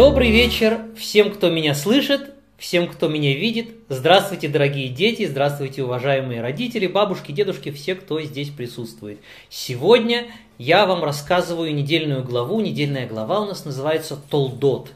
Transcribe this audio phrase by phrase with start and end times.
[0.00, 3.68] Добрый вечер всем, кто меня слышит, всем, кто меня видит.
[3.90, 9.20] Здравствуйте, дорогие дети, здравствуйте, уважаемые родители, бабушки, дедушки, все, кто здесь присутствует.
[9.50, 12.60] Сегодня я вам рассказываю недельную главу.
[12.60, 14.90] Недельная глава у нас называется «Толдот».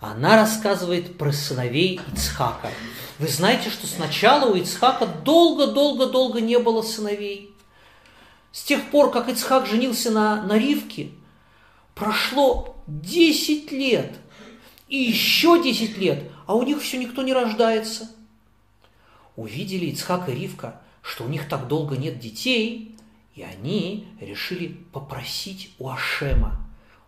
[0.00, 2.70] Она рассказывает про сыновей Ицхака.
[3.18, 7.50] Вы знаете, что сначала у Ицхака долго-долго-долго не было сыновей.
[8.52, 11.10] С тех пор, как Ицхак женился на, на Ривке,
[11.94, 14.12] прошло 10 лет.
[14.88, 18.10] И еще 10 лет, а у них все никто не рождается.
[19.36, 22.96] Увидели Ицхак и Ривка, что у них так долго нет детей,
[23.34, 26.60] и они решили попросить у Ашема,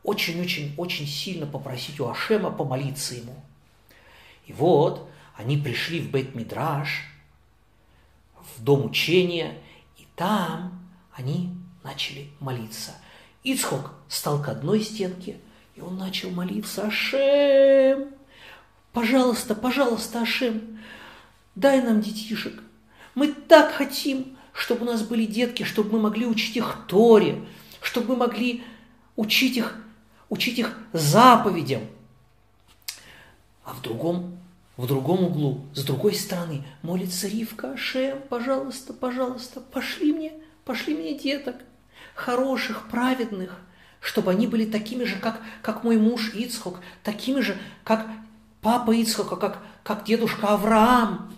[0.03, 3.37] очень-очень-очень сильно попросить у Ашема помолиться ему.
[4.47, 7.05] И вот они пришли в Бет-Мидраш,
[8.57, 9.59] в дом учения,
[9.99, 12.93] и там они начали молиться.
[13.43, 15.39] Ицхок стал к одной стенке,
[15.77, 18.09] и он начал молиться, Ашем,
[18.93, 20.79] пожалуйста, пожалуйста, Ашем,
[21.55, 22.63] дай нам детишек.
[23.15, 27.45] Мы так хотим, чтобы у нас были детки, чтобы мы могли учить их Торе,
[27.83, 28.65] чтобы мы могли
[29.17, 29.77] учить их,
[30.31, 31.83] учить их заповедям.
[33.63, 34.39] А в другом,
[34.79, 40.33] в другом углу, с другой стороны, молится Ривка, Ашем, пожалуйста, пожалуйста, пошли мне,
[40.65, 41.57] пошли мне деток,
[42.15, 43.61] хороших, праведных,
[44.07, 48.07] чтобы они были такими же, как, как мой муж Ицхок, такими же, как
[48.63, 51.35] папа Ицхока, как, как дедушка Авраам.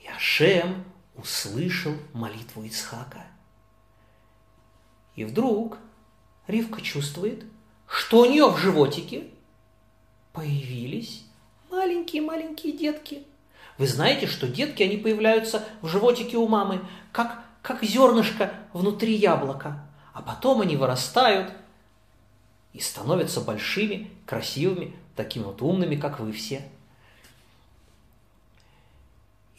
[0.00, 0.84] И Ашем
[1.16, 3.24] услышал молитву Ицхака.
[5.16, 5.78] И вдруг
[6.46, 7.42] Ривка чувствует,
[7.88, 9.24] что у нее в животике
[10.32, 11.24] появились
[11.72, 13.24] маленькие-маленькие детки.
[13.78, 19.84] Вы знаете, что детки, они появляются в животике у мамы, как, как зернышко внутри яблока
[20.14, 21.52] а потом они вырастают
[22.72, 26.66] и становятся большими, красивыми, такими вот умными, как вы все.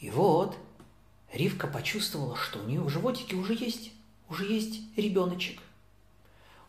[0.00, 0.56] И вот
[1.32, 3.92] Ривка почувствовала, что у нее в животике уже есть,
[4.28, 5.60] уже есть ребеночек.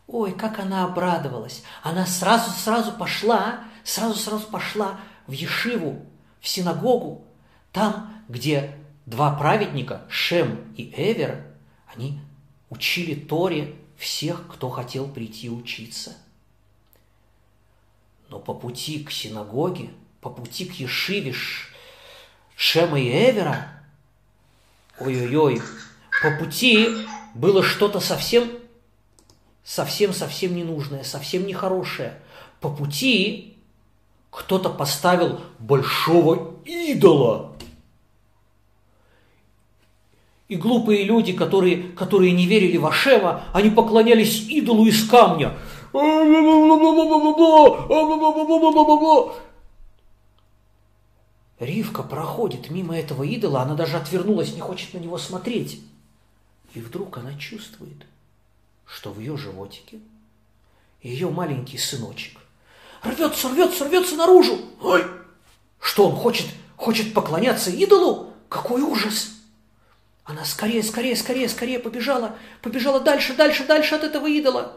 [0.06, 1.62] Ой, как она обрадовалась!
[1.82, 6.04] Она сразу-сразу пошла, сразу-сразу пошла в Ешиву,
[6.40, 7.24] в синагогу,
[7.72, 11.46] там, где два праведника, Шем и Эвер,
[11.94, 12.20] они
[12.70, 16.16] учили Торе всех, кто хотел прийти учиться.
[18.28, 19.90] Но по пути к синагоге,
[20.20, 21.34] по пути к Ешиве
[22.56, 23.82] Шема и Эвера,
[24.98, 25.62] ой-ой-ой,
[26.22, 26.88] по пути
[27.34, 28.50] было что-то совсем,
[29.64, 32.20] совсем-совсем ненужное, совсем нехорошее.
[32.60, 33.56] По пути
[34.30, 37.47] кто-то поставил большого идола
[40.48, 45.56] и глупые люди, которые, которые не верили в Ашема, они поклонялись идолу из камня.
[51.58, 55.80] Ривка проходит мимо этого идола, она даже отвернулась, не хочет на него смотреть.
[56.74, 58.06] И вдруг она чувствует,
[58.86, 60.00] что в ее животике
[61.02, 62.38] ее маленький сыночек
[63.02, 64.58] рвется, рвется, рвется наружу.
[64.80, 65.04] Ой!
[65.80, 66.46] Что он хочет?
[66.76, 68.32] Хочет поклоняться идолу?
[68.48, 69.37] Какой ужас!
[70.28, 74.76] Она скорее, скорее, скорее, скорее побежала, побежала дальше, дальше, дальше от этого идола.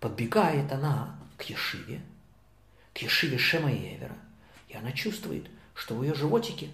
[0.00, 2.00] Подбегает она к Ешиве,
[2.94, 4.16] к Ешиве Шема и Эвера,
[4.68, 6.70] и она чувствует, что в ее животике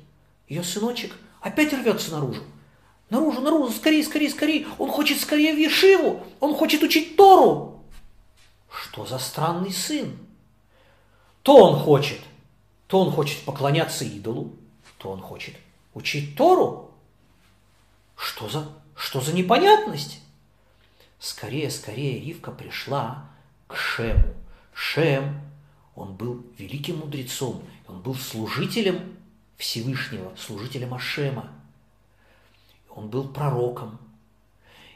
[0.46, 2.44] ее сыночек опять рвется наружу.
[3.10, 4.68] Наружу, наружу, скорее, скорее, скорее.
[4.78, 7.82] Он хочет скорее в Ешиву, он хочет учить Тору.
[8.70, 10.16] Что за странный сын?
[11.42, 12.20] То он хочет,
[12.86, 14.52] то он хочет поклоняться идолу,
[14.98, 15.56] то он хочет
[15.92, 16.91] учить Тору.
[18.22, 20.20] Что за, что за непонятность?
[21.18, 23.28] Скорее, скорее Ривка пришла
[23.66, 24.32] к Шему.
[24.72, 25.40] Шем,
[25.96, 29.16] он был великим мудрецом, он был служителем
[29.56, 31.50] Всевышнего, служителем Ашема.
[32.90, 33.98] Он был пророком.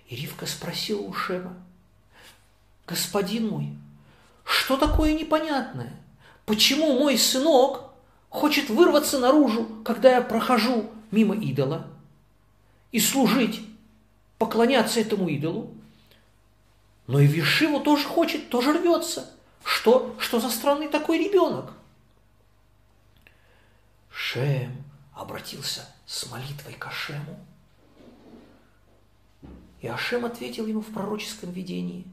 [0.08, 1.56] И Ривка спросила у Шема,
[2.86, 3.70] «Господин мой,
[4.44, 6.00] что такое непонятное?
[6.44, 7.90] Почему мой сынок
[8.28, 11.90] хочет вырваться наружу, когда я прохожу мимо идола?»
[12.96, 13.60] И служить,
[14.38, 15.70] поклоняться этому идолу.
[17.06, 19.30] Но и Вишиву тоже хочет, тоже рвется.
[19.62, 21.74] Что, что за странный такой ребенок?
[24.08, 24.82] Шем
[25.12, 27.38] обратился с молитвой к Ашему.
[29.82, 32.06] И Ашем ответил ему в пророческом видении.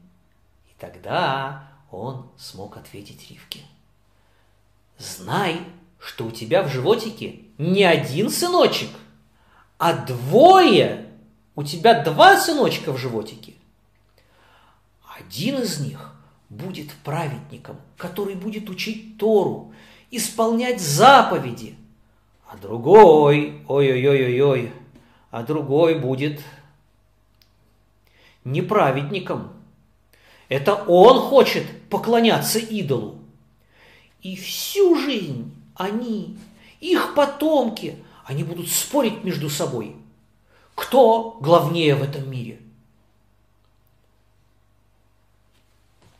[0.68, 3.60] И тогда он смог ответить Ривке.
[4.98, 5.62] Знай,
[5.98, 8.90] что у тебя в животике не один сыночек,
[9.84, 11.04] а двое,
[11.54, 13.52] у тебя два сыночка в животике.
[15.14, 16.14] Один из них
[16.48, 19.74] будет праведником, который будет учить Тору,
[20.10, 21.76] исполнять заповеди,
[22.48, 24.72] а другой, ой-ой-ой-ой-ой,
[25.30, 26.40] а другой будет
[28.42, 29.52] неправедником.
[30.48, 33.18] Это он хочет поклоняться идолу.
[34.22, 36.38] И всю жизнь они,
[36.80, 39.96] их потомки, они будут спорить между собой,
[40.74, 42.60] кто главнее в этом мире.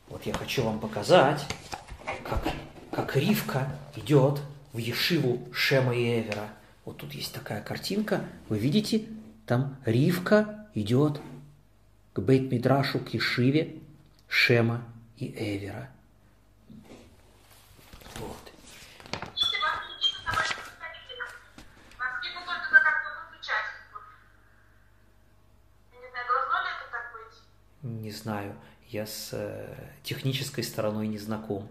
[0.07, 1.45] Вот я хочу вам показать,
[2.23, 2.47] как,
[2.91, 4.41] как Ривка идет
[4.71, 6.49] в Ешиву Шема и Эвера.
[6.85, 9.05] Вот тут есть такая картинка, вы видите,
[9.45, 11.19] там Ривка идет
[12.13, 13.75] к Бейт-Мидрашу, к Ешиве
[14.27, 14.83] Шема
[15.17, 15.89] и Эвера.
[27.85, 28.55] Не знаю,
[28.87, 31.69] я с э, технической стороной не знаком.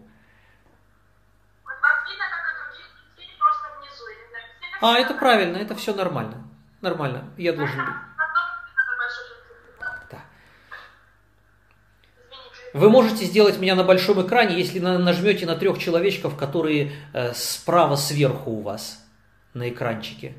[4.81, 6.47] А, это правильно, это все нормально.
[6.83, 7.95] Нормально, я должен быть.
[10.09, 10.21] Да.
[12.75, 17.97] Вы можете сделать меня на большом экране, если нажмете на трех человечков, которые э, справа
[17.97, 19.05] сверху у вас
[19.53, 20.37] на экранчике.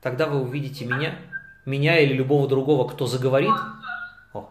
[0.00, 1.18] Тогда вы увидите меня
[1.64, 3.54] меня или любого другого, кто заговорит.
[4.32, 4.48] О.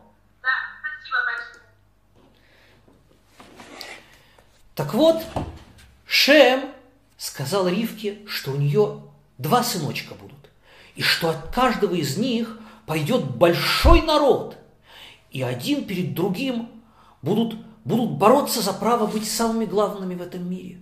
[4.76, 5.24] Так вот,
[6.06, 6.72] Шем
[7.18, 9.04] сказал Ривке, что у нее
[9.38, 10.50] два сыночка будут,
[10.96, 14.58] и что от каждого из них пойдет большой народ,
[15.30, 16.70] и один перед другим
[17.22, 17.56] будут,
[17.86, 20.80] будут бороться за право быть самыми главными в этом мире.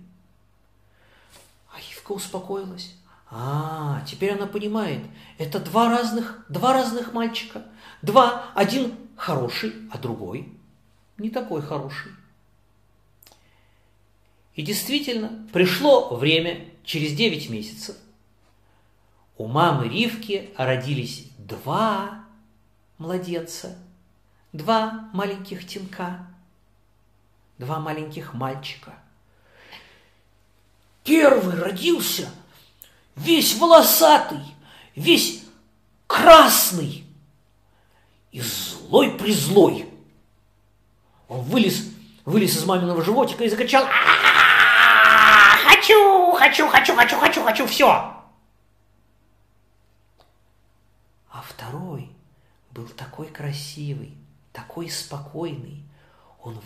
[1.72, 2.94] А Ривка успокоилась.
[3.32, 5.04] А, теперь она понимает,
[5.38, 7.64] это два разных, два разных мальчика.
[8.02, 10.52] Два, один хороший, а другой
[11.16, 12.12] не такой хороший.
[14.54, 17.96] И действительно, пришло время, через 9 месяцев,
[19.36, 22.24] у мамы Ривки родились два
[22.98, 23.78] младенца,
[24.52, 26.26] два маленьких тинка,
[27.58, 28.94] два маленьких мальчика.
[31.04, 32.28] Первый родился–
[33.20, 34.40] весь волосатый,
[34.96, 35.44] весь
[36.06, 37.04] красный
[38.32, 39.88] и злой призлой.
[41.28, 41.84] Он вылез,
[42.24, 43.86] вылез из маминого животика и закричал
[45.66, 47.86] «Хочу, хочу, хочу, хочу, хочу, хочу, все!»
[51.30, 52.10] А второй
[52.72, 54.14] был такой красивый,
[54.52, 55.84] такой спокойный.
[56.42, 56.58] Он,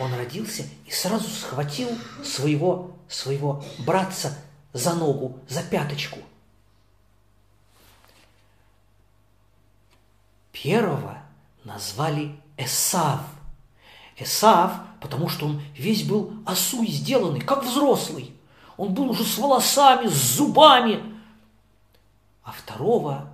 [0.00, 1.90] он родился и сразу схватил
[2.24, 4.38] своего, своего братца
[4.72, 6.18] за ногу, за пяточку.
[10.52, 11.18] Первого
[11.64, 13.20] назвали Эсав.
[14.16, 18.34] Эсав, потому что он весь был осуй сделанный, как взрослый.
[18.76, 21.02] Он был уже с волосами, с зубами.
[22.44, 23.28] А второго,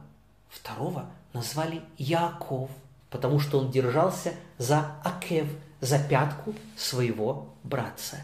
[0.48, 2.70] второго назвали Яков,
[3.10, 5.48] потому что он держался за Акев,
[5.80, 8.18] за пятку своего братца.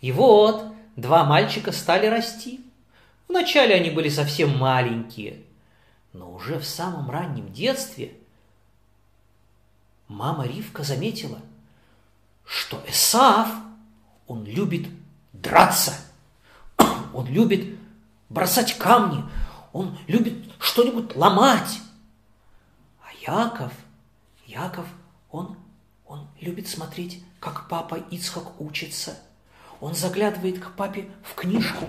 [0.00, 2.64] И вот два мальчика стали расти.
[3.28, 5.42] Вначале они были совсем маленькие,
[6.12, 8.12] но уже в самом раннем детстве
[10.08, 11.38] мама Ривка заметила,
[12.44, 13.48] что Эсав,
[14.26, 14.88] он любит
[15.32, 15.94] драться,
[17.14, 17.78] он любит
[18.28, 19.24] бросать камни,
[19.72, 21.78] он любит что-нибудь ломать.
[23.00, 23.72] А Яков,
[24.46, 24.86] Яков,
[25.30, 25.56] он,
[26.04, 29.16] он любит смотреть, как папа Ицхак учится–
[29.80, 31.86] он заглядывает к папе в книжку.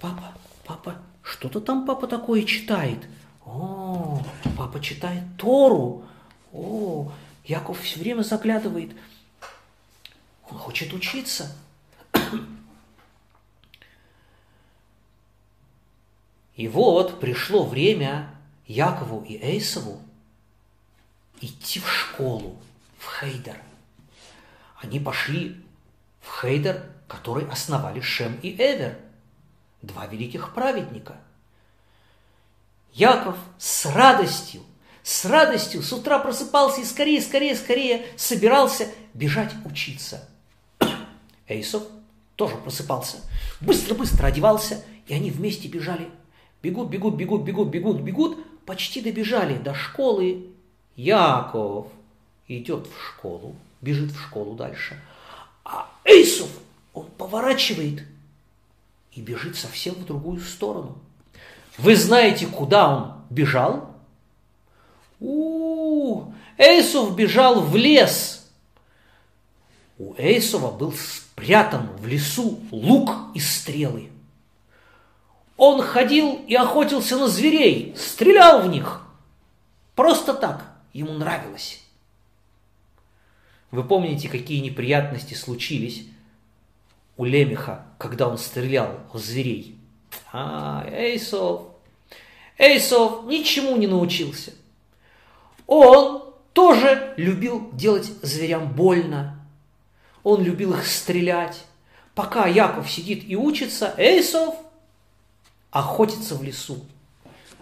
[0.00, 0.34] Папа,
[0.64, 2.98] папа, что-то там папа такое читает.
[3.44, 4.22] О,
[4.56, 6.04] папа читает Тору.
[6.52, 7.10] О,
[7.44, 8.92] Яков все время заглядывает.
[10.50, 11.56] Он хочет учиться.
[16.54, 18.28] И вот пришло время
[18.66, 20.00] Якову и Эйсову
[21.40, 22.56] идти в школу,
[22.98, 23.56] в Хейдер.
[24.76, 25.60] Они пошли
[26.22, 28.96] в Хейдер который основали Шем и Эвер,
[29.82, 31.16] два великих праведника.
[32.94, 34.62] Яков с радостью,
[35.02, 40.26] с радостью с утра просыпался и скорее, скорее, скорее собирался бежать учиться.
[41.48, 41.82] Эйсов
[42.36, 43.18] тоже просыпался,
[43.60, 46.08] быстро-быстро одевался, и они вместе бежали.
[46.62, 50.46] Бегут, бегут, бегут, бегут, бегут, бегут, почти добежали до школы.
[50.96, 51.88] Яков
[52.48, 54.98] идет в школу, бежит в школу дальше.
[55.64, 56.48] А Эйсов
[56.92, 58.04] он поворачивает
[59.12, 60.98] и бежит совсем в другую сторону.
[61.78, 63.90] Вы знаете, куда он бежал?
[65.20, 68.46] У, -у, -у Эйсов бежал в лес.
[69.98, 74.10] У Эйсова был спрятан в лесу лук и стрелы.
[75.56, 79.02] Он ходил и охотился на зверей, стрелял в них.
[79.94, 81.80] Просто так, ему нравилось.
[83.72, 86.04] Вы помните, какие неприятности случились
[87.16, 89.78] у Лемеха, когда он стрелял в зверей?
[90.30, 91.62] А, Эйсов,
[92.58, 94.52] Эйсов ничему не научился.
[95.66, 99.40] Он тоже любил делать зверям больно.
[100.22, 101.64] Он любил их стрелять.
[102.14, 104.54] Пока Яков сидит и учится, Эйсов
[105.70, 106.84] охотится в лесу.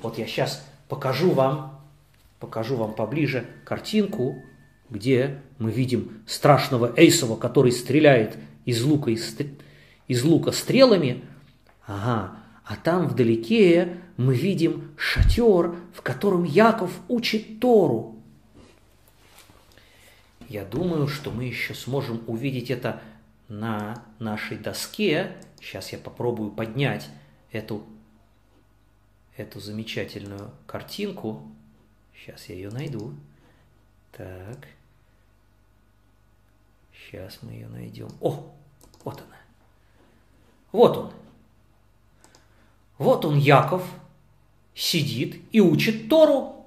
[0.02, 1.80] Вот я сейчас покажу вам,
[2.40, 4.42] покажу вам поближе картинку,
[4.90, 9.36] где мы видим страшного Эйсова, который стреляет из лука, из,
[10.08, 11.24] из лука стрелами.
[11.86, 18.16] Ага, а там вдалеке мы видим шатер, в котором Яков учит Тору.
[20.48, 23.00] Я думаю, что мы еще сможем увидеть это
[23.48, 25.36] на нашей доске.
[25.60, 27.08] Сейчас я попробую поднять
[27.52, 27.84] эту,
[29.36, 31.42] эту замечательную картинку.
[32.14, 33.14] Сейчас я ее найду.
[34.12, 34.66] Так.
[37.10, 38.08] Сейчас мы ее найдем.
[38.20, 38.54] О,
[39.02, 39.36] вот она.
[40.70, 41.12] Вот он.
[42.98, 43.82] Вот он, Яков,
[44.74, 46.66] сидит и учит Тору.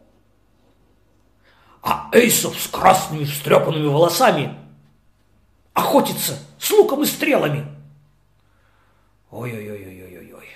[1.81, 4.57] А Эйсов с красными встрепанными волосами
[5.73, 7.65] охотится с луком и стрелами.
[9.31, 10.49] Ой-ой-ой-ой-ой-ой.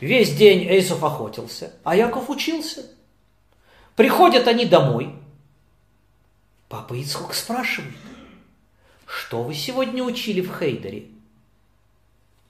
[0.00, 2.90] Весь день Эйсов охотился, а Яков учился.
[3.94, 5.14] Приходят они домой.
[6.74, 7.94] Папа Ицхок спрашивает,
[9.06, 11.06] что вы сегодня учили в Хейдере?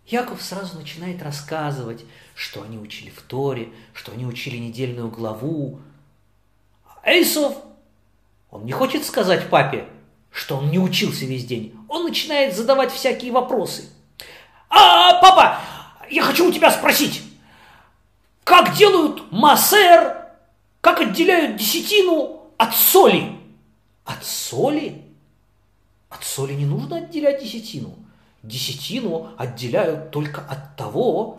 [0.07, 5.79] Яков сразу начинает рассказывать, что они учили в Торе, что они учили недельную главу.
[7.03, 7.55] Эйсов,
[8.51, 9.87] он не хочет сказать папе,
[10.31, 11.79] что он не учился весь день.
[11.87, 13.91] Он начинает задавать всякие вопросы.
[14.71, 15.61] А, папа,
[16.09, 17.21] я хочу у тебя спросить,
[18.43, 20.17] как делают массер,
[20.81, 23.34] как отделяют десятину от соли?
[24.05, 25.03] От соли?
[26.09, 27.95] От соли не нужно отделять десятину
[28.45, 31.39] десятину отделяют только от того,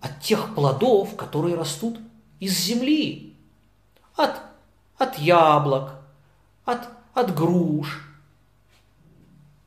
[0.00, 1.98] от тех плодов, которые растут
[2.38, 3.34] из земли.
[4.16, 4.36] От,
[4.98, 5.92] от яблок,
[6.64, 6.80] от,
[7.14, 8.06] от груш,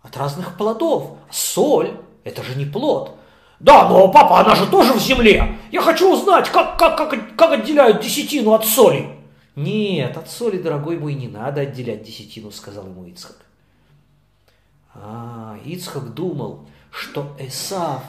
[0.02, 1.18] от разных плодов.
[1.32, 3.18] Соль– это же не плод.
[3.60, 5.58] Да, но, папа, она же тоже в земле.
[5.72, 9.17] Я хочу узнать, как, как, как, как отделяют десятину от соли.
[9.58, 13.38] Нет, от соли, дорогой мой, не надо отделять десятину, сказал ему Ицхак.
[14.94, 18.04] А, Ицхак думал, что Эсав,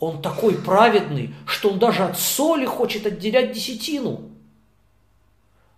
[0.00, 4.30] он такой праведный, что он даже от соли хочет отделять десятину.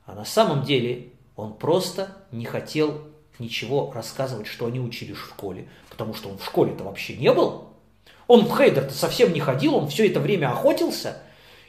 [0.04, 3.02] А на самом деле он просто не хотел
[3.40, 7.72] ничего рассказывать, что они учили в школе, потому что он в школе-то вообще не был.
[8.28, 11.20] Он в Хейдер-то совсем не ходил, он все это время охотился.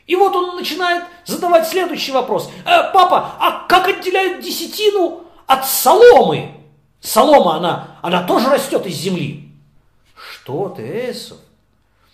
[0.07, 2.49] И вот он начинает задавать следующий вопрос.
[2.65, 6.53] Э, папа, а как отделяют десятину от соломы?
[7.01, 9.49] Солома, она, она тоже растет из земли.
[10.15, 11.37] Что ты, Эсов?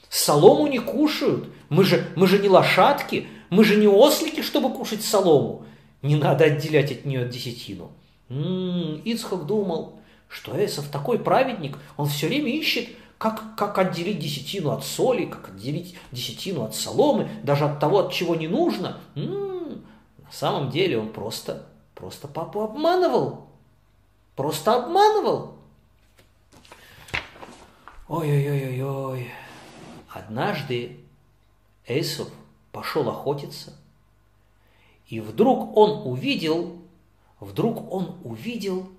[0.09, 1.49] Солому не кушают.
[1.69, 5.65] Мы же, мы же не лошадки, мы же не ослики, чтобы кушать солому.
[6.01, 7.91] Не надо отделять от нее десятину.
[8.29, 12.89] М-м, Ицхак думал, что Эсов такой праведник, он все время ищет,
[13.23, 18.11] как, как отделить десятину от соли, как отделить десятину от соломы, даже от того, от
[18.11, 18.99] чего не нужно.
[19.15, 19.81] М-м,
[20.17, 21.65] на самом деле он просто,
[21.95, 23.47] просто папу обманывал.
[24.35, 25.55] Просто обманывал.
[28.09, 29.31] Ой-ой-ой-ой-ой.
[30.09, 30.99] Однажды
[31.87, 32.27] Эйсов
[32.73, 33.73] пошел охотиться,
[35.07, 36.75] и вдруг он увидел,
[37.39, 38.89] вдруг он увидел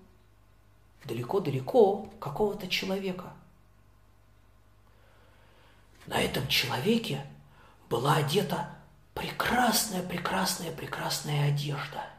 [1.04, 3.34] далеко-далеко какого-то человека.
[6.06, 7.24] На этом человеке
[7.88, 8.68] была одета
[9.14, 12.04] прекрасная, прекрасная, прекрасная одежда–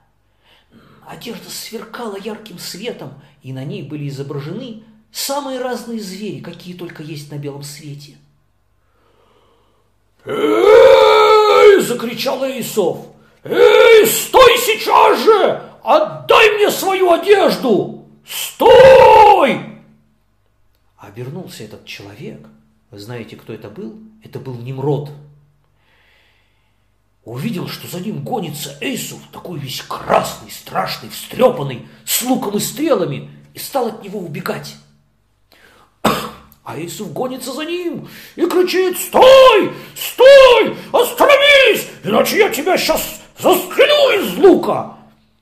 [1.06, 3.14] Одежда сверкала ярким светом,
[3.44, 8.18] и на ней были изображены самые разные звери, какие только есть на белом свете.
[10.26, 13.06] «Эй!»– закричал Эйсов.
[13.44, 15.70] «Эй, стой сейчас же!
[15.84, 18.08] Отдай мне свою одежду!
[18.28, 19.62] Стой!»
[20.98, 22.48] Обернулся этот человек.
[22.96, 24.00] Вы знаете, кто это был?
[24.24, 25.12] Это был Немрод–
[27.26, 33.30] увидел, что за ним гонится Эйсов, такой весь красный, страшный, встрепанный, с луком и стрелами,
[33.54, 34.78] и стал от него убегать.
[36.04, 39.74] А Эйсов гонится за ним и кричит «Стой!
[39.94, 40.78] Стой!
[40.94, 41.90] Остановись!
[42.02, 44.96] Иначе я тебя сейчас застрелю из лука!»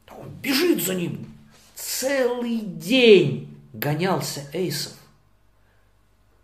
[0.10, 1.31] Он бежит за ним.
[1.75, 4.93] Целый день гонялся Эйсов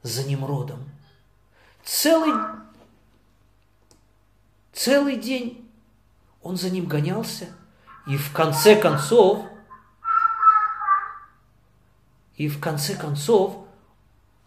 [0.03, 0.85] за Немродом.
[1.91, 2.35] Целый,
[4.73, 5.67] целый день
[6.43, 7.47] он за ним гонялся,
[8.05, 9.43] и в конце концов,
[12.35, 13.65] и в конце концов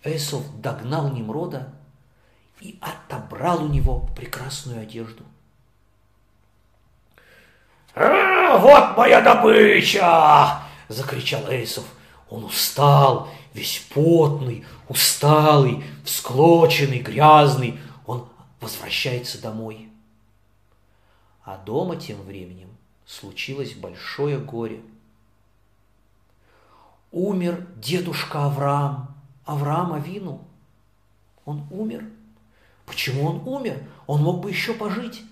[0.05, 1.75] Эсов догнал Немрода
[2.61, 5.25] и отобрал у него прекрасную одежду.
[7.97, 11.85] «А, вот моя добыча!»– закричал Эйсов.
[12.33, 17.79] Он устал, весь потный, усталый, всклоченный, грязный.
[18.07, 18.27] Он
[18.59, 19.91] возвращается домой.
[21.45, 22.71] А дома тем временем
[23.05, 24.81] случилось большое горе.
[27.11, 30.41] Умер дедушка Авраам, Авраам Авину.
[31.45, 32.03] Он умер.
[32.87, 33.79] Почему он умер?
[34.07, 35.23] Он мог бы еще пожить.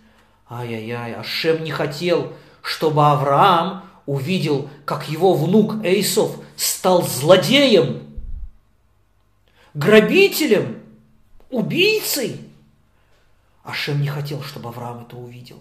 [0.50, 8.06] Ай-яй-яй, Ашем не хотел, чтобы Авраам увидел, как его внук Эйсов стал злодеем,
[9.72, 10.82] грабителем,
[11.48, 12.52] убийцей.
[13.64, 15.58] Ашем не хотел, чтобы Авраам это увидел.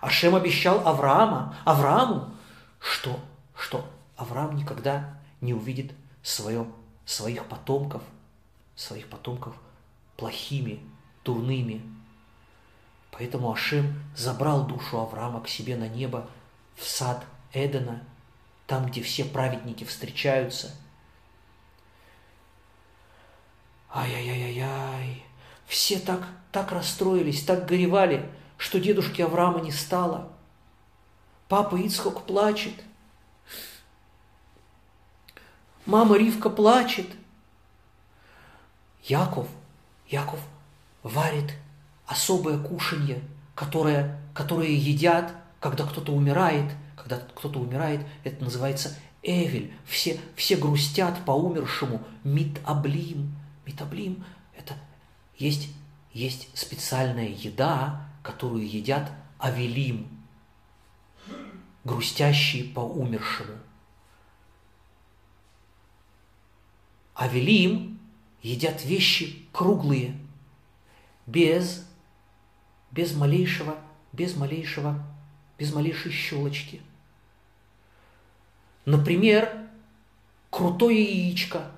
[0.00, 2.34] Ашем обещал Авраама, Аврааму,
[2.80, 3.20] что,
[3.56, 5.92] что Авраам никогда не увидит
[6.22, 6.66] свое,
[7.04, 8.02] своих потомков,
[8.74, 9.54] своих потомков
[10.16, 10.80] плохими,
[11.24, 11.80] дурными.
[13.12, 16.28] Поэтому Ашем забрал душу Авраама к себе на небо,
[16.76, 18.02] в сад Эдена,
[18.70, 20.70] там, где все праведники встречаются.
[23.92, 25.24] Ай-яй-яй-яй,
[25.66, 30.32] все так, так расстроились, так горевали, что дедушки Авраама не стало.
[31.48, 32.74] Папа Ицхок плачет.
[35.84, 37.08] Мама Ривка плачет.
[39.02, 39.48] Яков,
[40.06, 40.38] Яков
[41.02, 41.56] варит
[42.06, 43.20] особое кушанье,
[43.56, 46.70] которое, которое едят, когда кто-то умирает.
[47.10, 49.74] Когда кто-то умирает, это называется Эвель.
[49.84, 52.06] Все, все грустят по умершему.
[52.22, 53.34] Митаблим.
[53.66, 54.24] Митаблим–
[54.56, 54.74] это
[55.36, 55.70] есть,
[56.12, 60.06] есть специальная еда, которую едят авелим,
[61.82, 63.58] грустящие по умершему.
[67.16, 67.98] Авелим
[68.40, 70.16] едят вещи круглые,
[71.26, 71.84] без,
[72.92, 73.78] без малейшего,
[74.12, 75.04] без малейшего,
[75.58, 76.80] без малейшей щелочки.
[78.84, 79.50] Например,
[80.50, 81.70] крутое яичко.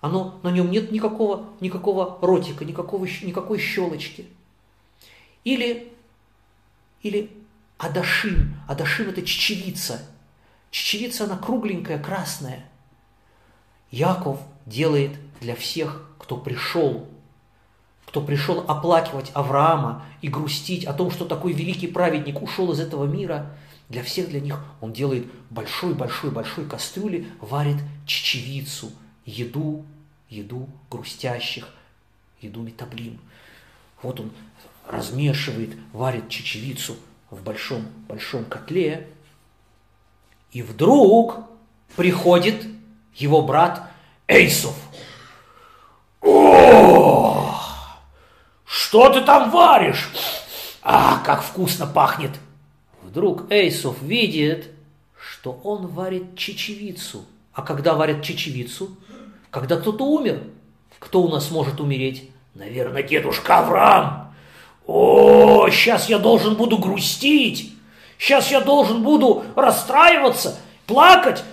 [0.00, 4.26] Оно, на нем нет никакого, никакого ротика, никакого, никакой щелочки.
[5.44, 5.92] Или,
[7.02, 7.30] или
[7.78, 8.56] адашим.
[8.68, 10.02] Адашим– это чечевица.
[10.70, 12.68] Чечевица, она кругленькая, красная.
[13.90, 17.08] Яков делает для всех, кто пришел,
[18.06, 23.04] кто пришел оплакивать Авраама и грустить о том, что такой великий праведник ушел из этого
[23.04, 23.56] мира,
[23.88, 28.90] для всех для них он делает большой-большой-большой кастрюли, варит чечевицу,
[29.24, 29.84] еду,
[30.28, 31.68] еду грустящих,
[32.40, 33.20] еду метаблим.
[34.02, 34.32] Вот он
[34.88, 36.96] размешивает, варит чечевицу
[37.30, 39.08] в большом-большом котле.
[40.50, 41.40] И вдруг
[41.96, 42.66] приходит
[43.14, 43.88] его брат
[44.26, 44.74] Эйсов.
[46.22, 47.54] О,
[48.64, 50.10] что ты там варишь?
[50.82, 52.32] А, как вкусно пахнет!
[53.06, 54.68] Вдруг Эйсов видит,
[55.16, 57.24] что он варит чечевицу.
[57.52, 58.96] А когда варят чечевицу?
[59.50, 60.42] Когда кто-то умер.
[60.98, 62.28] Кто у нас может умереть?
[62.54, 64.34] Наверное, дедушка Авраам.
[64.86, 67.72] О, сейчас я должен буду грустить,
[68.18, 71.44] сейчас я должен буду расстраиваться, плакать,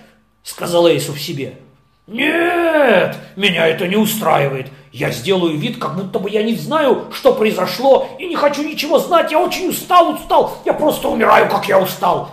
[0.43, 1.59] сказал Эйсу в себе.
[2.07, 4.67] Нет, меня это не устраивает.
[4.91, 8.99] Я сделаю вид, как будто бы я не знаю, что произошло, и не хочу ничего
[8.99, 9.31] знать.
[9.31, 10.57] Я очень устал, устал.
[10.65, 12.29] Я просто умираю, как я устал.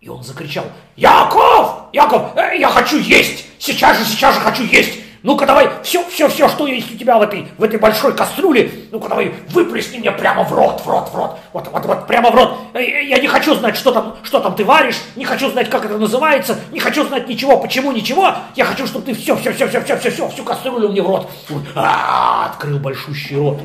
[0.00, 0.64] И он закричал,
[0.96, 3.46] Яков, Яков, э, я хочу есть.
[3.58, 5.00] Сейчас же, сейчас же хочу есть.
[5.26, 8.70] Ну-ка давай, все, все, все, что есть у тебя в этой, в этой большой кастрюле,
[8.92, 12.30] ну-ка давай, выплесни мне прямо в рот, в рот, в рот, вот, вот, вот, прямо
[12.30, 12.56] в рот.
[12.74, 15.84] Э, я не хочу знать, что там, что там ты варишь, не хочу знать, как
[15.84, 18.36] это называется, не хочу знать ничего, почему ничего.
[18.54, 21.08] Я хочу, чтобы ты все, все, все, все, все, все, все, всю кастрюлю мне в
[21.08, 21.28] рот.
[21.74, 23.58] А, открыл большущий рот.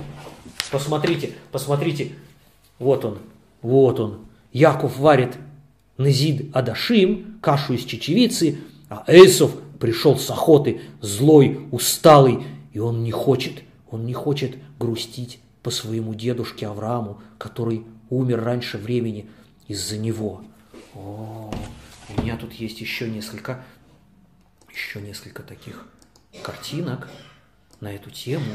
[0.72, 2.14] Посмотрите, посмотрите,
[2.80, 3.20] вот он,
[3.62, 4.26] вот он.
[4.52, 5.36] Яков варит
[5.98, 8.58] Назид Адашим, кашу из чечевицы,
[8.90, 15.40] а Эйсов пришел с охоты, злой, усталый, и он не хочет, он не хочет грустить
[15.64, 19.28] по своему дедушке Аврааму, который умер раньше времени
[19.68, 20.44] из-за него.
[20.94, 21.52] О,
[22.10, 23.66] у меня тут есть еще несколько,
[24.72, 25.88] еще несколько таких
[26.44, 27.10] картинок
[27.80, 28.54] на эту тему.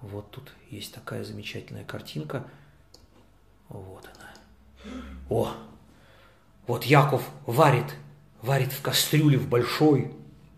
[0.00, 2.46] Вот тут есть такая замечательная картинка.
[3.68, 4.92] Вот она.
[5.28, 5.52] О,
[6.68, 7.96] вот Яков варит,
[8.40, 10.12] варит в кастрюле, в большой,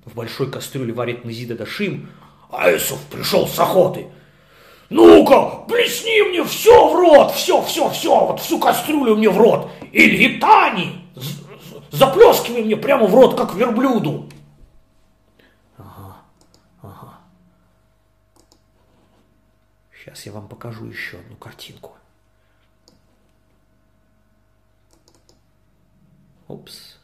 [0.05, 2.09] в большой кастрюле варит Назида Дашим,
[2.51, 4.09] а Исов пришел с охоты.
[4.89, 9.71] Ну-ка, плесни мне все в рот, все, все, все, вот всю кастрюлю мне в рот.
[9.93, 11.05] Или Тани,
[11.93, 14.29] заплескивай мне прямо в рот, как верблюду.
[15.79, 16.17] Ага,
[16.83, 17.19] ага.
[19.93, 21.93] Сейчас я вам покажу еще одну картинку.
[26.49, 27.00] Упс.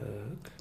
[0.00, 0.52] Так.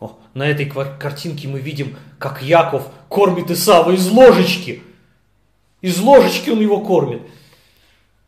[0.00, 4.82] О, на этой картинке мы видим, как Яков кормит Исава из ложечки.
[5.80, 7.22] Из ложечки он его кормит.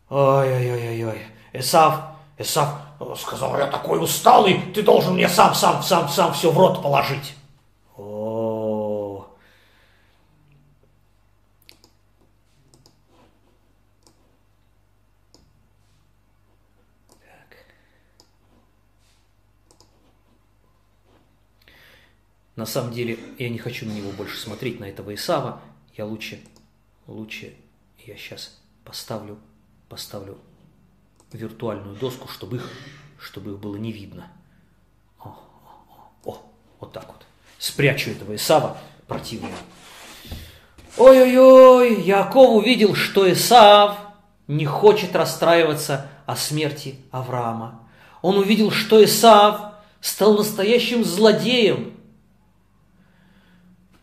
[0.09, 1.23] Ой-ой-ой-ой.
[1.53, 2.01] Исав,
[2.39, 2.81] Исав
[3.17, 7.35] сказал, я такой усталый, ты должен мне сам, сам, сам, сам все в рот положить.
[22.57, 25.61] На самом деле, я не хочу на него больше смотреть, на этого Исава.
[25.95, 26.41] Я лучше,
[27.07, 27.55] лучше
[28.07, 29.39] я сейчас поставлю,
[29.91, 30.39] поставлю
[31.33, 32.71] виртуальную доску, чтобы их,
[33.19, 34.29] чтобы их было не видно.
[35.19, 35.29] О,
[36.25, 36.43] о, о,
[36.81, 37.27] вот так вот.
[37.59, 39.55] Спрячу этого Исава противного.
[40.97, 43.99] Ой-ой-ой, Яков увидел, что Исав
[44.47, 47.87] не хочет расстраиваться о смерти Авраама.
[48.23, 51.96] Он увидел, что Исав стал настоящим злодеем,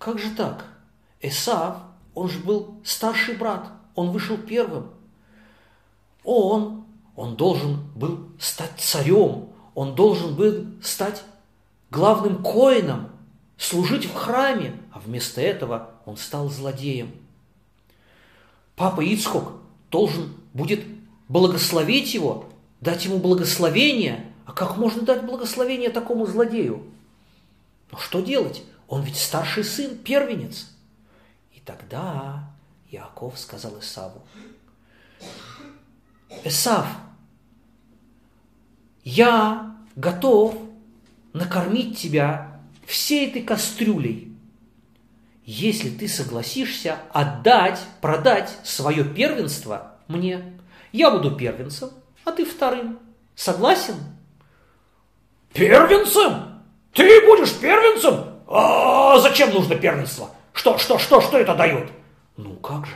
[0.04, 0.66] как же так?
[1.22, 1.78] Эсав,
[2.13, 4.89] он же был старший брат, он вышел первым.
[6.26, 6.84] Он,
[7.16, 11.24] он должен был стать царем, он должен был стать
[11.89, 13.12] главным коином,
[13.58, 17.13] служить в храме, а вместо этого он стал злодеем.
[18.76, 19.54] Папа Ицхок
[19.89, 20.84] должен будет
[21.30, 22.50] благословить его,
[22.82, 24.34] дать ему благословение.
[24.46, 26.84] А как можно дать благословение такому злодею?
[27.89, 28.63] Ну что делать?
[28.93, 30.67] Он ведь старший сын, первенец.
[31.51, 32.43] И тогда
[32.91, 34.21] Яков сказал Исаву,
[36.43, 36.86] Исав,
[39.03, 40.56] я готов
[41.34, 44.32] накормить тебя всей этой кастрюлей,
[45.43, 50.53] если ты согласишься отдать, продать свое первенство мне.
[50.91, 51.89] Я буду первенцем,
[52.25, 52.99] а ты вторым.
[53.34, 53.95] Согласен?
[55.51, 56.62] Первенцем?
[56.93, 58.33] Ты будешь первенцем?
[58.56, 60.30] А зачем нужно первенство?
[60.54, 61.89] Что, что, что, что это дает?
[62.38, 62.94] Ну как же,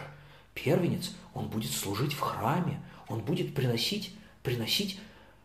[0.54, 5.00] первенец, он будет служить в храме, он будет приносить, приносить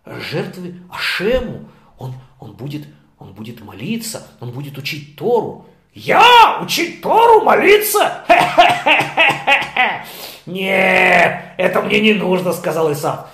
[0.05, 1.65] жертвы Ашему,
[1.97, 2.87] он, он, будет,
[3.19, 5.65] он будет молиться, он будет учить Тору.
[5.95, 8.23] Я учить Тору, молиться?
[10.45, 13.31] Нет, это мне не нужно, сказал Исаак.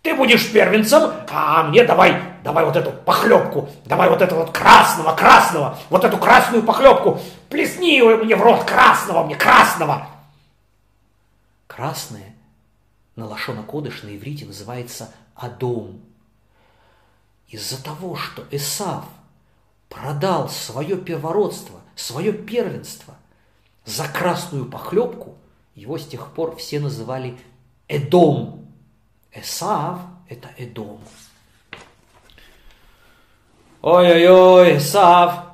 [0.00, 5.14] Ты будешь первенцем, а мне давай, давай вот эту похлебку, давай вот этого вот красного,
[5.14, 10.08] красного, вот эту красную похлебку, плесни его мне в рот красного, мне красного.
[11.66, 12.34] Красное
[13.16, 16.00] на лошона кодыш на иврите называется Адом.
[17.48, 19.04] Из-за того, что Эсав
[19.88, 23.14] продал свое первородство, свое первенство
[23.84, 25.36] за красную похлебку,
[25.74, 27.38] его с тех пор все называли
[27.88, 28.66] Эдом,
[29.32, 31.00] Эсав– это Эдом.
[33.82, 35.44] Ой-ой-ой, Эсав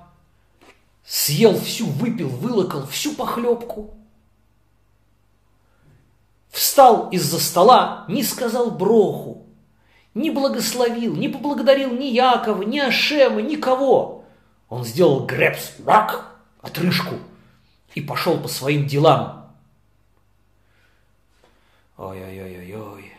[1.03, 3.95] съел всю, выпил, вылокал всю похлебку.
[6.51, 9.47] Встал из-за стола, не сказал броху,
[10.13, 14.25] не благословил, не поблагодарил ни Якова, ни Ашема, никого.
[14.69, 17.15] Он сделал гребс, рак, отрыжку
[17.95, 19.55] и пошел по своим делам.
[21.97, 23.15] Ой-ой-ой-ой-ой.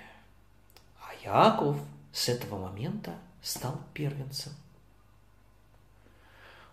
[1.23, 1.77] Иаков
[2.13, 4.53] с этого момента стал первенцем.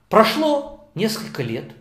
[0.08, 1.72] Прошло несколько лет.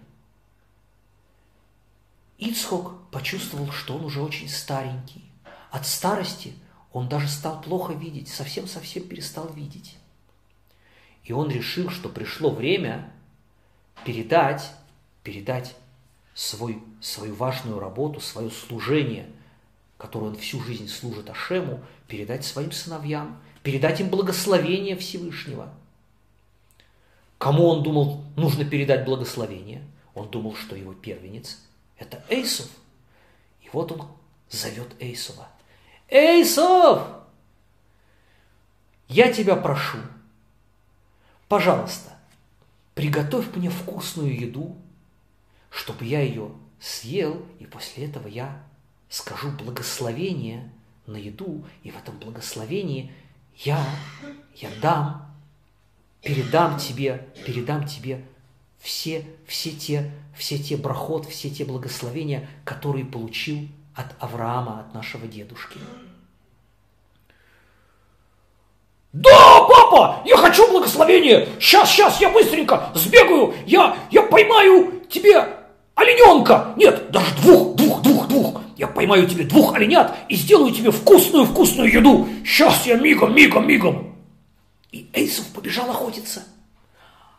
[2.38, 5.24] Ицхок почувствовал, что он уже очень старенький.
[5.72, 6.54] От старости
[6.92, 9.98] он даже стал плохо видеть, совсем-совсем перестал видеть.
[11.24, 13.12] И он решил, что пришло время
[14.04, 14.72] передать,
[15.24, 15.76] передать
[16.34, 19.30] свой, свою важную работу, свое служение–
[19.98, 25.74] которую он всю жизнь служит Ашему, передать своим сыновьям, передать им благословение Всевышнего.
[27.38, 29.84] Кому он думал, нужно передать благословение?
[30.14, 31.62] Он думал, что его первенец–
[31.98, 32.70] это Эйсов.
[33.62, 34.08] И вот он
[34.50, 35.48] зовет Эйсова.
[36.10, 37.02] Эйсов!
[39.08, 40.00] Я тебя прошу,
[41.48, 42.18] пожалуйста,
[42.96, 44.76] приготовь мне вкусную еду,
[45.70, 48.64] чтобы я ее съел, и после этого я
[49.10, 50.72] скажу благословение
[51.06, 53.12] на еду, и в этом благословении
[53.58, 53.84] я,
[54.56, 55.25] я дам,
[56.26, 58.20] передам тебе, передам тебе
[58.80, 65.28] все, все, те, все те брахот, все те благословения, которые получил от Авраама, от нашего
[65.28, 65.80] дедушки.
[69.14, 71.48] Да, папа, я хочу благословения.
[71.60, 73.54] Сейчас, сейчас, я быстренько сбегаю.
[73.66, 75.48] Я, я поймаю тебе
[75.94, 76.74] олененка.
[76.76, 78.62] Нет, даже двух, двух, двух, двух.
[78.76, 82.28] Я поймаю тебе двух оленят и сделаю тебе вкусную-вкусную еду.
[82.44, 84.15] Сейчас я мигом, мигом, мигом.
[84.96, 86.44] И Эйсов побежал охотиться.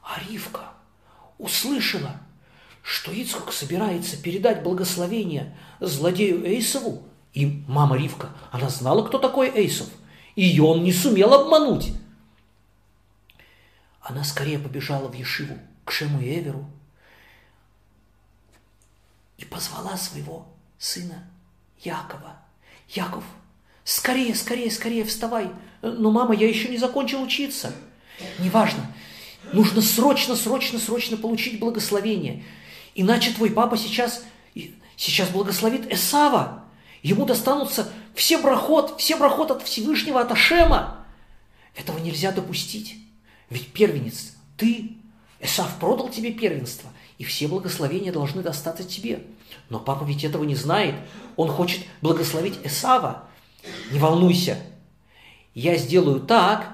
[0.02, 0.72] А Ривка
[1.38, 2.20] услышала,
[2.82, 7.02] что Ицхак собирается передать благословение злодею Эйсову.
[7.32, 9.88] И мама Ривка, она знала, кто такой Эйсов–
[10.36, 11.92] ее он не сумел обмануть.
[14.00, 16.70] Она скорее побежала в Ешиву к Шему и Эверу
[19.38, 20.46] и позвала своего
[20.78, 21.24] сына
[21.80, 22.36] Якова.
[22.88, 23.24] Яков,
[23.82, 25.50] скорее, скорее, скорее вставай.
[25.92, 27.72] Но, мама, я еще не закончил учиться.
[28.38, 28.86] Неважно.
[29.52, 32.44] Нужно срочно, срочно, срочно получить благословение.
[32.94, 34.24] Иначе твой папа сейчас,
[34.96, 36.64] сейчас благословит Эсава.
[37.02, 41.06] Ему достанутся все брахот, все брахот от Всевышнего, от Ашема.
[41.76, 42.96] Этого нельзя допустить.
[43.50, 44.96] Ведь первенец, ты,
[45.38, 49.24] Эсав продал тебе первенство, и все благословения должны достаться тебе.
[49.68, 50.94] Но папа ведь этого не знает.
[51.36, 53.24] Он хочет благословить Эсава.
[53.92, 54.58] Не волнуйся.
[55.56, 56.70] Я сделаю так,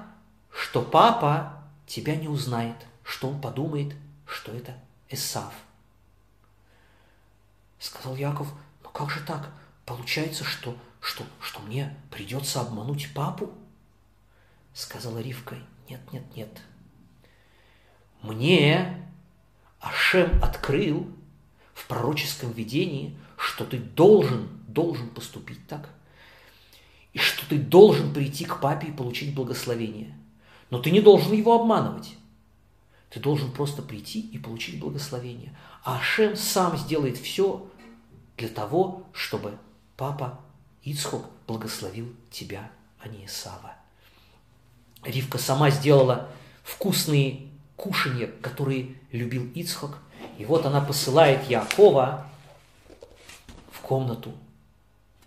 [0.51, 3.95] что папа тебя не узнает, что он подумает,
[4.27, 4.75] что это
[5.09, 5.55] Эсав.
[7.79, 8.49] Сказал Яков,
[8.83, 9.53] ну как же так?
[9.87, 13.55] Получается, что, что, что мне придется обмануть папу?
[14.75, 15.55] Сказала Ривка,
[15.89, 16.61] нет, нет, нет.
[18.21, 19.09] Мне
[19.79, 21.07] Ашем открыл
[21.73, 25.89] в пророческом видении, что ты должен, должен поступить так.
[27.13, 30.17] И что ты должен прийти к папе и получить благословение.
[30.71, 32.15] Но ты не должен его обманывать.
[33.11, 35.55] Ты должен просто прийти и получить благословение.
[35.85, 37.67] А Ашем сам сделает все
[38.39, 39.59] для того, чтобы
[39.97, 40.41] Папа
[40.83, 43.75] Ицхок благословил тебя, а не Исава.
[45.03, 46.29] Ривка сама сделала
[46.65, 49.99] вкусные кушанья, которые любил Ицхок.
[50.39, 52.27] И вот она посылает Якова
[53.71, 54.33] в комнату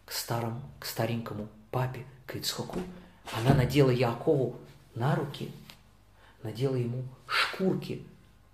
[0.06, 2.80] к старому, к старенькому папе, к Ицхоку.
[3.34, 4.56] Она надела Якову
[4.96, 5.52] на руки,
[6.42, 8.02] надела ему шкурки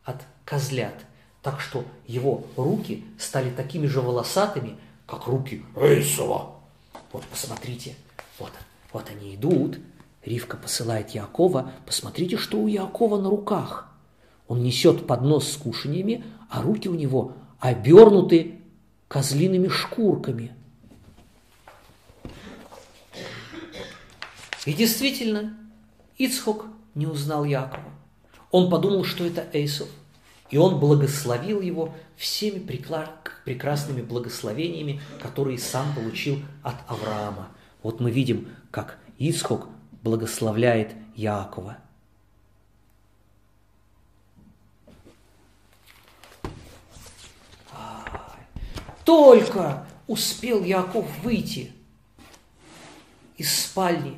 [0.03, 0.95] от козлят,
[1.43, 6.55] так что его руки стали такими же волосатыми, как руки Эйсова.
[7.11, 7.95] Вот посмотрите,
[8.39, 8.53] вот,
[8.91, 9.77] вот они идут.
[10.25, 11.73] Ривка посылает Якова.
[11.85, 13.87] Посмотрите, что у Якова на руках.
[14.47, 18.61] Он несет поднос с кушаньями, а руки у него обернуты
[19.07, 20.55] козлиными шкурками.
[24.65, 25.57] И действительно,
[26.17, 27.89] Ицхок не узнал Якова.
[28.51, 29.89] Он подумал, что это Эйсов.
[30.49, 37.49] И он благословил его всеми прекрасными благословениями, которые сам получил от Авраама.
[37.81, 39.67] Вот мы видим, как Исхок
[40.03, 41.77] благословляет Яакова.
[49.05, 51.71] Только успел Яков выйти
[53.37, 54.17] из спальни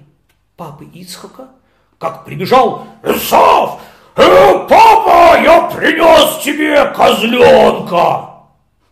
[0.55, 1.49] папы Ицхака,
[1.97, 3.81] как прибежал Исав
[4.15, 8.29] «Э, папа, я принес тебе козленка!»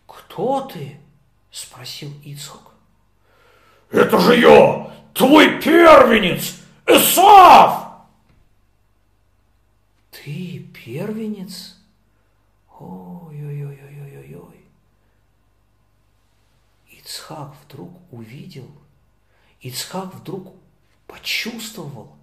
[0.06, 0.98] «Кто ты?»–
[1.52, 2.72] спросил Ицхак.
[3.90, 7.86] «Это же я, твой первенец, Исав!»
[10.10, 11.76] «Ты первенец?
[12.80, 14.66] Ой-ой-ой-ой-ой-ой!»
[16.90, 18.68] Ицхак вдруг увидел,
[19.60, 20.52] Ицхак вдруг
[21.12, 22.16] почувствовал,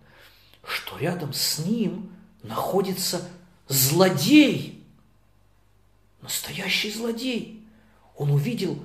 [0.64, 2.12] что рядом с ним–
[2.44, 3.28] находится
[3.68, 4.84] злодей,
[6.22, 7.66] настоящий злодей.
[8.16, 8.78] Он увидел,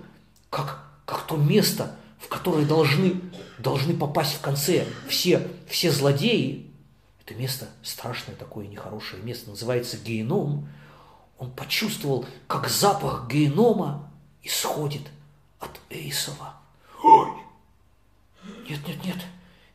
[0.50, 3.20] как, как то место, в которое должны,
[3.58, 6.70] должны попасть в конце все, все злодеи,
[7.24, 10.68] это место страшное такое, нехорошее место, называется геном.
[11.38, 14.12] Он почувствовал, как запах генома
[14.42, 15.02] исходит
[15.58, 16.54] от Эйсова.
[17.02, 17.30] Ой!
[18.68, 19.16] Нет, нет, нет,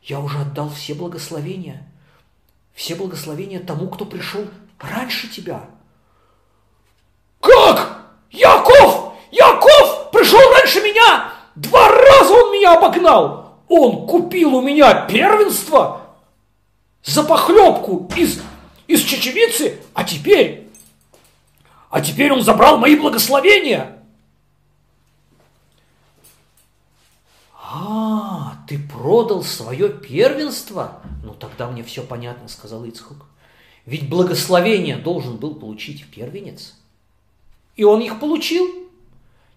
[0.02, 1.86] я уже отдал все благословения–
[2.80, 4.46] все благословения тому, кто пришел
[4.78, 5.68] раньше тебя.
[7.40, 8.06] Как?
[8.30, 9.12] Яков!
[9.30, 11.32] Яков пришел раньше меня!
[11.54, 13.58] Два раза он меня обогнал!
[13.68, 16.16] Он купил у меня первенство
[17.04, 18.40] за похлебку из,
[18.86, 20.68] из чечевицы, а теперь,
[21.90, 24.02] А теперь он забрал мои благословения.
[27.62, 28.09] А,
[28.70, 31.02] ты продал свое первенство?
[31.24, 33.26] Ну тогда мне все понятно, сказал Ицхук.
[33.84, 36.76] Ведь благословение должен был получить первенец.
[37.74, 38.64] И он их получил.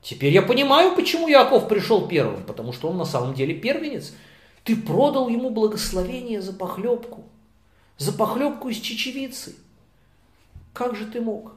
[0.02, 4.16] Теперь я понимаю, почему Яков пришел первым, потому что он на самом деле первенец.
[4.64, 7.24] Ты продал ему благословение за похлебку,
[8.00, 9.56] за похлебку из чечевицы.
[10.74, 11.52] Как же ты мог?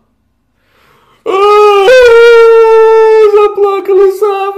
[3.46, 4.56] Заплакал Исав.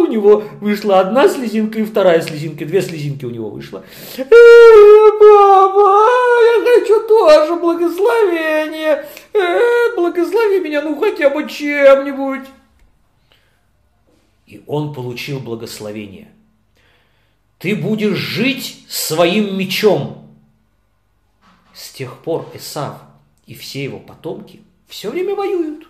[0.00, 2.66] У него вышла одна слезинка и вторая слезинка.
[2.66, 3.82] Две слезинки у него вышло.
[4.16, 4.28] Папа,
[6.44, 9.06] я хочу тоже благословение.
[9.96, 12.46] Благослови меня, ну хотя бы чем-нибудь.
[14.46, 16.30] И он получил благословение.
[17.58, 20.26] Ты будешь жить своим мечом.
[21.74, 22.96] С тех пор Исав
[23.46, 25.86] и все его потомки все время воюют.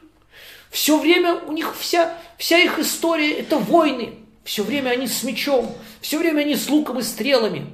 [0.71, 4.15] Все время у них вся, вся их история– это войны.
[4.45, 7.67] Все время они с мечом, все время они с луком и стрелами.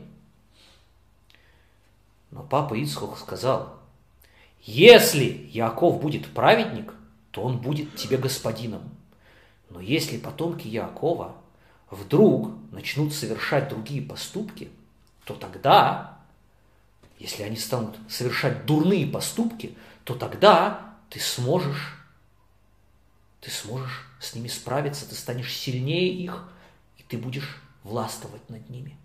[2.30, 3.78] Но папа Ицхок сказал,
[4.62, 6.92] если Яков будет праведник,
[7.30, 8.82] то он будет тебе господином.
[9.70, 11.36] Но если потомки Якова
[11.90, 14.70] вдруг начнут совершать другие поступки,
[15.24, 16.18] то тогда,
[17.18, 21.94] если они станут совершать дурные поступки, то тогда ты сможешь,
[23.46, 26.48] ты сможешь с ними справиться, ты станешь сильнее их,
[26.98, 28.98] и ты будешь властвовать над ними.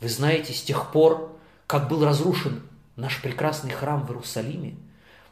[0.00, 1.34] Вы знаете, с тех пор,
[1.66, 2.62] как был разрушен
[2.94, 4.76] наш прекрасный храм в Иерусалиме,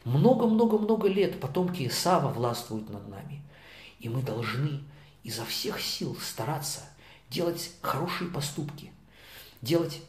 [0.03, 3.43] много-много-много лет потомки Исава властвуют над нами.
[3.99, 4.83] И мы должны
[5.21, 6.81] изо всех сил стараться
[7.29, 8.91] делать хорошие поступки,
[9.61, 10.01] делать,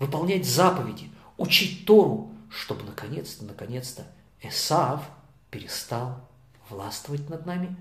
[0.00, 4.04] выполнять заповеди, учить Тору, чтобы наконец-то, наконец-то
[4.42, 5.08] Исав
[5.52, 6.28] перестал
[6.70, 7.76] властвовать над нами,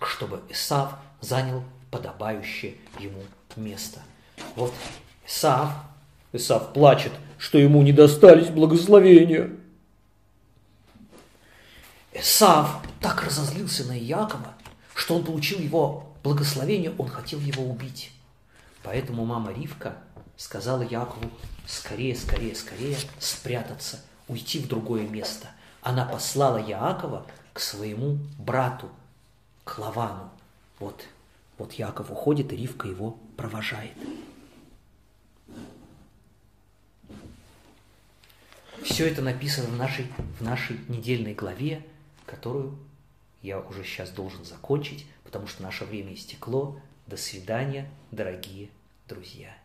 [0.00, 3.22] чтобы Исав занял подобающее ему
[3.56, 4.00] место.
[4.56, 4.72] Вот
[5.26, 5.72] Исав,
[6.32, 9.50] Исав плачет, что ему не достались благословения.
[12.12, 14.54] Исав так разозлился на Якова,
[14.94, 18.12] что он получил его благословение, он хотел его убить.
[18.82, 19.96] Поэтому мама Ривка
[20.36, 21.30] сказала Якову
[21.66, 25.48] скорее, скорее, скорее спрятаться, уйти в другое место.
[25.82, 28.88] Она послала Яакова к своему брату,
[29.64, 30.30] к Лавану.
[30.78, 31.06] Вот,
[31.58, 33.96] вот Яков уходит, и Ривка его провожает.
[38.82, 40.06] Все это написано в нашей,
[40.38, 41.86] в нашей недельной главе,
[42.26, 42.76] которую
[43.40, 46.80] я уже сейчас должен закончить, потому что наше время истекло.
[47.06, 48.70] До свидания, дорогие
[49.08, 49.61] друзья.